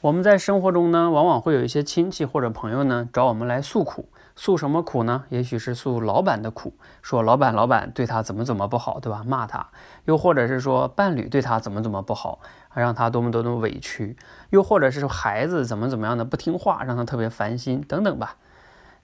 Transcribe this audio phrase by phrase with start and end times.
[0.00, 5.24] 我们在生活中呢，往往会有一些亲戚或者朋友呢找我们来诉苦，诉什么苦呢？
[5.28, 9.24] 也许是诉老板的苦，说老板老板对他怎么怎么不好，对吧？
[9.26, 9.70] 骂他，
[10.04, 12.38] 又或者是说伴侣对他怎么怎么不好，
[12.74, 14.16] 让他多么多么委屈，
[14.50, 18.36] 又或者是说孩子怎么怎么样的不听话，让他特别烦心等等吧。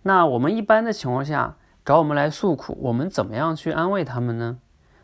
[0.02, 4.58] 那我们一般的情况下找我们来诉苦，我们怎么样去安慰他们呢？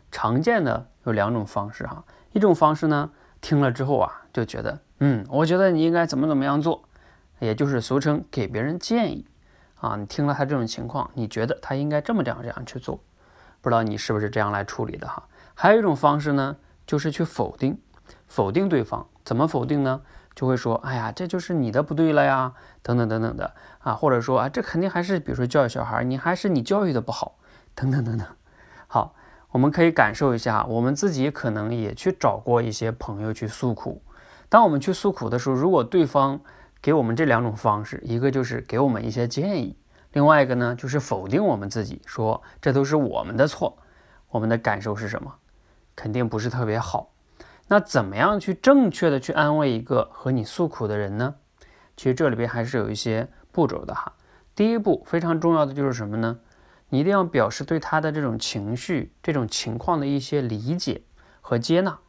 [0.09, 3.09] 常见的有两种方式哈，一种方式呢，
[3.41, 4.79] 听了之后啊就觉得。
[4.99, 6.83] 嗯，我觉得你应该怎么怎么样做，
[7.39, 9.25] 也就是俗称给别人建议
[9.79, 9.95] 啊。
[9.95, 12.99] 你听了他这种情况，你觉得他应该这么这样这样去做，
[13.61, 15.23] 不知道你是不是这样来处理的哈？
[15.53, 17.79] 还有一种方式呢，就是去否定，
[18.27, 19.07] 否定对方。
[19.23, 20.01] 怎么否定呢？
[20.33, 27.35] 就会说，哎呀，这就是你的不对了呀，等等等等的啊，或者说啊，这肯定还是比如说教育小孩，你还是你教育的不好，
[27.75, 28.25] 等等等等。
[28.87, 29.13] 好，
[29.49, 34.01] 我们可以感受一下，我们自己可能也去找过一些朋友去诉苦。
[34.51, 36.41] 当我们去诉苦的时候，如果对方
[36.81, 39.77] 给我们这两种方式，一个就是给我们一些建议，
[40.11, 43.77] 另外一个呢就是否定我们自己，说这都是我们的错，
[44.27, 45.35] 我们的感受是什么？
[45.95, 47.13] 肯定不是特别好。
[47.69, 51.35] 那怎么样去正确的去安慰一个和你诉苦的人呢？
[51.95, 54.11] 其实这里边还是有一些步骤的哈。
[54.53, 56.39] 第一步非常重要的就是什么呢？
[56.89, 61.03] 你一定要表示对他的这种情绪、这种情况的一些理解
[61.39, 61.99] 和接纳。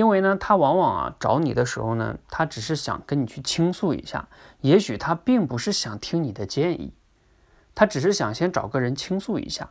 [0.00, 4.26] 因为呢，他往往啊找你的时候呢，他只是想跟你去倾诉一下，
[4.62, 6.94] 也许他并不是想听你的建议，
[7.74, 9.68] 他只是想先找个人倾诉一下。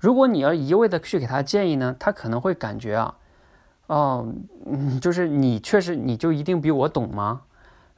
[0.00, 3.14] 如果你要一味的去给他建议呢，他可能会感觉啊，
[3.86, 4.34] 哦，
[4.66, 7.42] 嗯，就是你确实你就一定比我懂吗？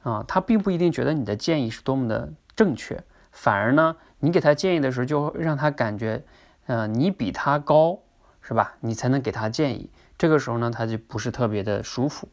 [0.03, 6.23] 啊，他并不一定觉得你的建议是多么的正确，反而呢，你给他建议的时候，就让他感觉，
[6.67, 7.97] 呃，你比他高，
[8.39, 8.75] 是吧？
[8.81, 9.89] 你才能给他建议。
[10.19, 12.27] 这个时候呢，他就不是特别的舒服。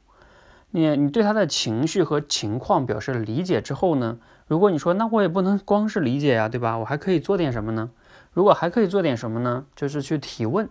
[0.72, 6.76] 你你对他的情绪和情况表示理解之后呢，如果你说那我也不能光是理解呀，对吧？
[6.76, 7.90] 我还可以做点什么呢？
[8.32, 9.64] 如果还可以做点什么呢？
[9.74, 10.68] 就是去提问。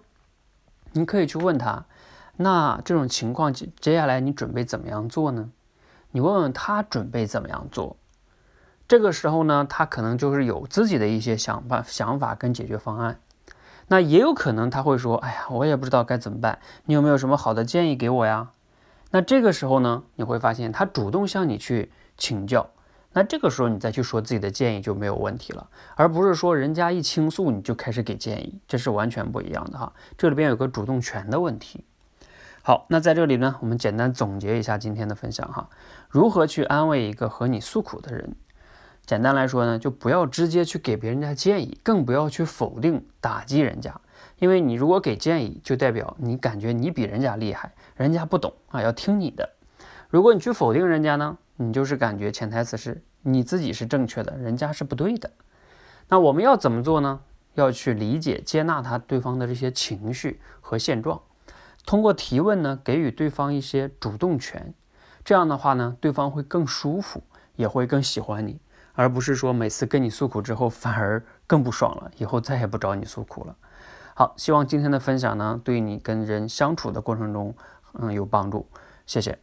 [0.91, 1.85] 你可以去问他，
[2.35, 5.49] 那这种情况接接下来你准备怎么样做呢？
[6.11, 7.95] 你问问他准备怎么样做。
[8.87, 13.19] 这个时候呢，他可能就是有自己的一些想法、想法跟解决方案。
[13.87, 18.49] 那也有可能他会说：“哎呀，我也不知道该怎么办，你有没有什么好的建议给我呀？”
[19.11, 22.69] 那这个时候呢，你会发现他主动向你去请教，
[23.13, 29.93] 那这个时候你再去说自己的建议就没有问题了，而不是说人家一倾诉你就开始给建议，这是完全不一样的哈。
[30.17, 31.85] 这里边有个主动权的问题。
[32.63, 35.69] 好，那在这里呢，我们简单总结一下今天的分享哈，
[36.09, 38.35] 如何去安慰一个和你诉苦的人。
[39.05, 44.01] 简单来说呢，就不要直接去给别人家建议，更不要去否定、打击人家。
[44.39, 49.49] 因为你如果给建议，就代表你感觉你比人家厉害，人家不懂啊，要听你的。
[50.09, 55.31] 如果你去否定人家呢，你就是感觉潜台词是你自己是正确的，人家是不对的。
[56.09, 57.21] 那我们要怎么做呢？
[57.53, 61.21] 要去理解、接纳他对方的这些情绪和现状，
[61.85, 64.73] 通过提问呢，给予对方一些主动权。
[65.23, 67.23] 这样的话呢，对方会更舒服，
[67.55, 68.59] 也会更喜欢你。
[68.95, 73.55] 而不是说每次跟你诉苦之后反而更不爽了，以后再也不找你诉苦了。
[74.15, 77.53] 好，希望今天的分享呢，对你跟人相处的过程中，
[77.93, 78.67] 嗯，有帮助。
[79.05, 79.37] 谢谢。